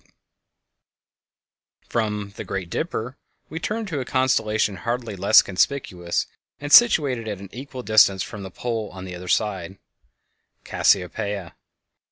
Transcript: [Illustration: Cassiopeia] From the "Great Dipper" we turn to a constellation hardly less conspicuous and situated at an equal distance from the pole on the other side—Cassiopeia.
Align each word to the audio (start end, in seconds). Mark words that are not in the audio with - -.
[Illustration: 1.83 1.83
Cassiopeia] 1.83 1.91
From 1.91 2.31
the 2.37 2.43
"Great 2.43 2.71
Dipper" 2.71 3.19
we 3.49 3.59
turn 3.59 3.85
to 3.85 3.99
a 3.99 4.03
constellation 4.05 4.77
hardly 4.77 5.15
less 5.15 5.43
conspicuous 5.43 6.25
and 6.59 6.73
situated 6.73 7.27
at 7.27 7.37
an 7.39 7.49
equal 7.53 7.83
distance 7.83 8.23
from 8.23 8.41
the 8.41 8.49
pole 8.49 8.89
on 8.89 9.05
the 9.05 9.13
other 9.13 9.27
side—Cassiopeia. 9.27 11.55